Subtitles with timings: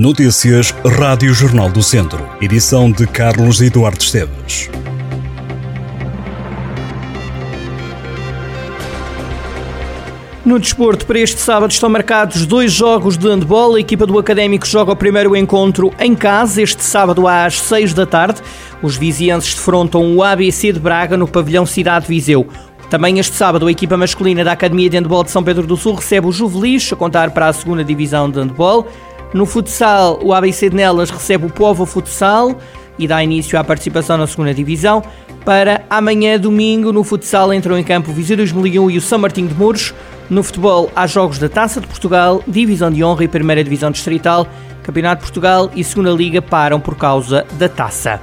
[0.00, 2.26] Notícias Rádio Jornal do Centro.
[2.40, 4.70] Edição de Carlos Eduardo Esteves.
[10.42, 13.74] No desporto, para este sábado estão marcados dois jogos de handball.
[13.74, 18.06] A equipa do Académico joga o primeiro encontro em casa, este sábado às 6 da
[18.06, 18.40] tarde.
[18.82, 22.48] Os vizienses defrontam o ABC de Braga no pavilhão Cidade Viseu.
[22.88, 25.94] Também este sábado, a equipa masculina da Academia de Handball de São Pedro do Sul
[25.94, 28.88] recebe o Juvelis, a contar para a segunda divisão de handball.
[29.32, 32.58] No futsal, o ABC de Nelas recebe o Povo Futsal
[32.98, 35.02] e dá início à participação na segunda divisão.
[35.44, 39.48] Para amanhã, domingo, no futsal entram em campo o Viseu 2001 e o São Martinho
[39.48, 39.94] de Muros.
[40.28, 44.46] No futebol, há jogos da Taça de Portugal, Divisão de Honra e Primeira Divisão Distrital.
[44.82, 48.20] Campeonato de Portugal e Segunda Liga param por causa da taça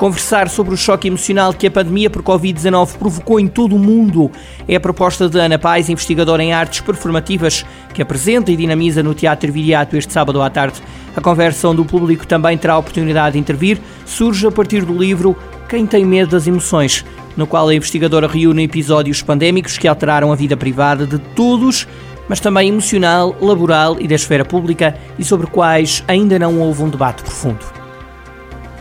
[0.00, 4.30] conversar sobre o choque emocional que a pandemia por Covid-19 provocou em todo o mundo.
[4.66, 9.12] É a proposta de Ana Paz, investigadora em artes performativas, que apresenta e dinamiza no
[9.12, 10.80] Teatro Viriato este sábado à tarde.
[11.14, 14.96] A conversa onde o público também terá a oportunidade de intervir surge a partir do
[14.96, 15.36] livro
[15.68, 17.04] Quem tem medo das emoções,
[17.36, 21.86] no qual a investigadora reúne episódios pandémicos que alteraram a vida privada de todos
[22.26, 26.88] mas também emocional, laboral e da esfera pública e sobre quais ainda não houve um
[26.88, 27.79] debate profundo.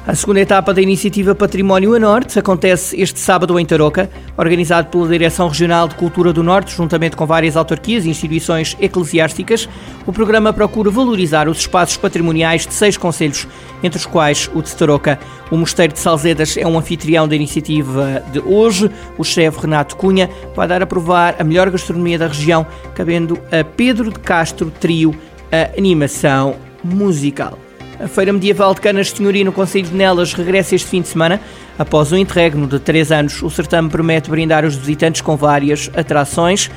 [0.08, 5.08] A segunda etapa da iniciativa Património a Norte acontece este sábado em Tarouca, organizado pela
[5.08, 9.70] Direção Regional de Cultura do Norte, juntamente com várias autarquias e instituições eclesiásticas.
[10.08, 13.48] O programa procura valorizar os espaços patrimoniais de seis conselhos,
[13.84, 15.20] entre os quais o de Tarouca.
[15.52, 18.90] O Mosteiro de Salzedas é um anfitrião da iniciativa de hoje.
[19.18, 23.64] O chefe Renato Cunha vai dar a provar a melhor gastronomia da região, cabendo a
[23.64, 25.14] Pedro de Castro Trio
[25.52, 27.69] a animação musical.
[28.00, 31.42] A Feira Medieval de Canas Senhoria no Conselho de Nelas regressa este fim de semana.
[31.78, 36.72] Após um interregno de três anos, o certame promete brindar os visitantes com várias atrações.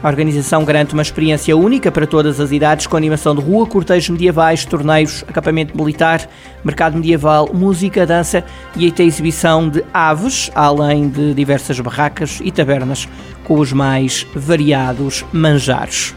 [0.00, 4.10] A organização garante uma experiência única para todas as idades, com animação de rua, cortejos
[4.10, 6.28] medievais, torneios, acampamento militar,
[6.64, 8.44] mercado medieval, música, dança
[8.76, 13.08] e até exibição de aves, além de diversas barracas e tabernas
[13.42, 16.14] com os mais variados manjares.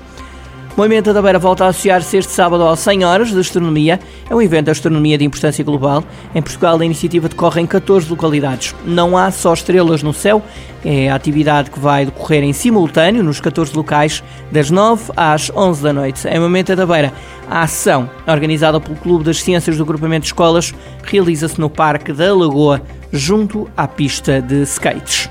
[0.75, 3.97] O Movimento da Beira volta a associar-se este sábado às 100 horas de astronomia.
[4.30, 6.03] É um evento de astronomia de importância global.
[6.36, 8.75] Em Portugal, a iniciativa decorre em 14 localidades.
[8.84, 10.44] Não há só estrelas no céu,
[10.84, 14.22] é a atividade que vai decorrer em simultâneo nos 14 locais,
[14.52, 16.28] das 9 às 11 da noite.
[16.28, 17.13] Em Momento da Beira,
[17.50, 20.74] a ação, organizada pelo Clube das Ciências do Agrupamento de Escolas,
[21.06, 22.81] realiza-se no Parque da Lagoa,
[23.13, 25.30] junto à pista de skates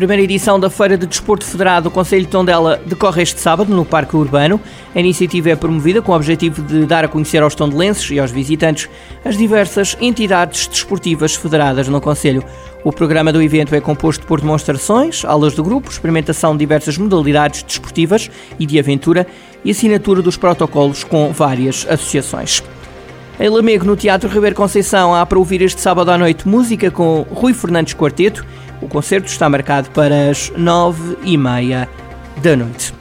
[0.00, 3.84] primeira edição da Feira de Desporto Federado do Conselho de Tondela decorre este sábado no
[3.84, 4.58] Parque Urbano.
[4.94, 8.30] A iniciativa é promovida com o objetivo de dar a conhecer aos tondelenses e aos
[8.30, 8.88] visitantes
[9.22, 12.42] as diversas entidades desportivas federadas no Conselho.
[12.82, 17.62] O programa do evento é composto por demonstrações, aulas de grupo, experimentação de diversas modalidades
[17.62, 19.26] desportivas e de aventura
[19.62, 22.62] e assinatura dos protocolos com várias associações.
[23.40, 27.22] Em Lamego, no Teatro Ribeiro Conceição, há para ouvir este sábado à noite música com
[27.30, 28.44] Rui Fernandes Quarteto
[28.82, 31.88] o concerto está marcado para as nove e meia
[32.42, 32.92] da noite.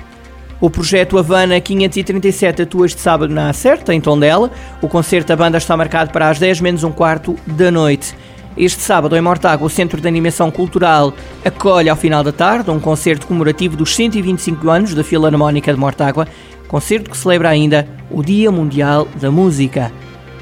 [0.62, 4.50] O projeto Havana 537 atua este sábado na Acerta, em Tondela.
[4.82, 8.16] O concerto da banda está marcado para as 10 menos um quarto da noite.
[8.56, 11.14] Este sábado, em Mortágua, o Centro de Animação Cultural
[11.44, 16.26] acolhe ao final da tarde um concerto comemorativo dos 125 anos da Filarmónica de Mortágua,
[16.70, 19.92] concerto que celebra ainda o Dia Mundial da Música.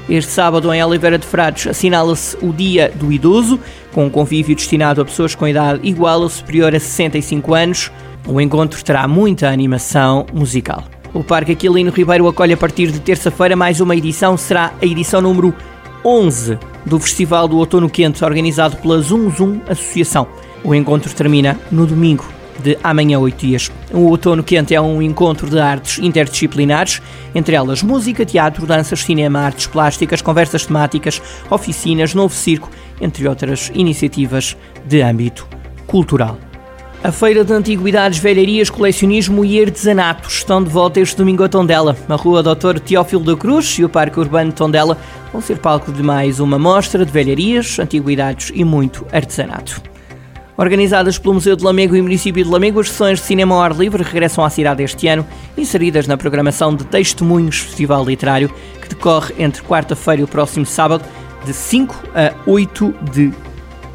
[0.08, 3.60] Este sábado, em Oliveira de Frades, assinala-se o Dia do Idoso,
[3.92, 7.92] com um convívio destinado a pessoas com idade igual ou superior a 65 anos.
[8.26, 10.84] O encontro terá muita animação musical.
[11.12, 15.20] O Parque Aquilino Ribeiro acolhe a partir de terça-feira mais uma edição, será a edição
[15.20, 15.54] número
[16.02, 20.26] 11 do Festival do Outono Quente, organizado pela Zum Zum Associação.
[20.64, 22.24] O encontro termina no domingo,
[22.62, 23.70] de amanhã oito dias.
[23.92, 27.00] O Outono Quente é um encontro de artes interdisciplinares,
[27.34, 32.70] entre elas música, teatro, danças, cinema, artes plásticas, conversas temáticas, oficinas, novo circo,
[33.00, 35.46] entre outras iniciativas de âmbito
[35.86, 36.38] cultural.
[37.02, 41.96] A Feira de Antiguidades, Velharias, Colecionismo e Artesanato estão de volta este domingo a Tondela.
[42.08, 44.98] A Rua Doutor Teófilo da Cruz e o Parque Urbano de Tondela
[45.32, 49.80] vão ser palco de mais uma mostra de velharias, antiguidades e muito artesanato.
[50.60, 53.78] Organizadas pelo Museu de Lamego e Município de Lamego, as sessões de cinema ao ar
[53.78, 55.24] livre regressam à cidade este ano,
[55.56, 58.52] inseridas na programação de Testemunhos Festival Literário,
[58.82, 61.04] que decorre entre quarta-feira e o próximo sábado,
[61.46, 63.32] de 5 a 8 de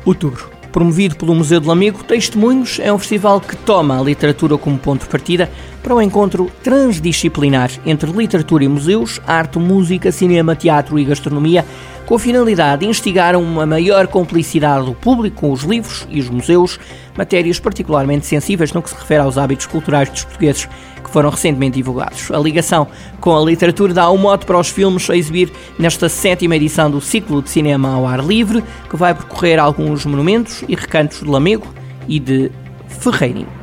[0.05, 0.49] outubro.
[0.71, 5.01] Promovido pelo Museu de Lamego, Testemunhos é um festival que toma a literatura como ponto
[5.01, 5.51] de partida
[5.83, 11.65] para o um encontro transdisciplinar entre literatura e museus, arte, música, cinema, teatro e gastronomia,
[12.05, 16.29] com a finalidade de instigar uma maior complicidade do público com os livros e os
[16.29, 16.79] museus,
[17.17, 20.67] matérias particularmente sensíveis no que se refere aos hábitos culturais dos portugueses
[21.03, 22.29] que foram recentemente divulgados.
[22.31, 22.87] A ligação
[23.19, 26.99] com a literatura dá um mote para os filmes a exibir nesta sétima edição do
[26.99, 31.67] ciclo de cinema ao ar livre, que vai percorrer alguns monumentos e recantos de Lamego
[32.07, 32.51] e de
[32.87, 33.62] Ferreirinho.